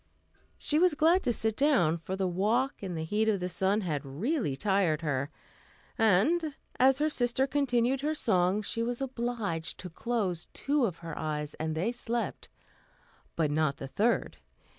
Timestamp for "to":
1.25-1.31, 9.77-9.91